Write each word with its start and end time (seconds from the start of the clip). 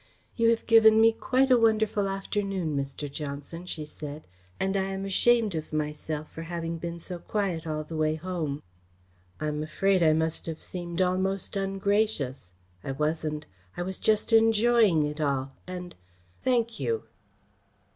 "You 0.35 0.49
have 0.49 0.65
given 0.65 0.99
me 0.99 1.11
quite 1.13 1.51
a 1.51 1.59
wonderful 1.59 2.07
afternoon, 2.09 2.75
Mr. 2.75 3.07
Johnson," 3.07 3.67
she 3.67 3.85
said, 3.85 4.25
"and 4.59 4.75
I 4.75 4.85
am 4.85 5.05
ashamed 5.05 5.53
of 5.53 5.71
myself 5.71 6.31
for 6.31 6.41
having 6.41 6.79
been 6.79 6.97
so 6.97 7.19
quiet 7.19 7.67
all 7.67 7.83
the 7.83 7.95
way 7.95 8.15
home. 8.15 8.63
I 9.39 9.45
am 9.47 9.61
afraid 9.61 10.01
I 10.01 10.13
must 10.13 10.47
have 10.47 10.59
seemed 10.59 11.03
almost 11.03 11.55
ungracious. 11.55 12.51
I 12.83 12.93
wasn't. 12.93 13.45
I 13.77 13.83
was 13.83 13.99
just 13.99 14.33
enjoying 14.33 15.03
it 15.03 15.21
all, 15.21 15.51
and 15.67 15.93
thank 16.43 16.79
you!" 16.79 17.03